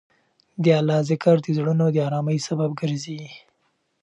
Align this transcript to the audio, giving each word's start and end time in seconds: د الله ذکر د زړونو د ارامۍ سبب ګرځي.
د 0.63 0.65
الله 0.79 0.99
ذکر 1.09 1.35
د 1.41 1.47
زړونو 1.57 1.85
د 1.91 1.97
ارامۍ 2.07 2.37
سبب 2.47 2.71
ګرځي. 2.81 3.21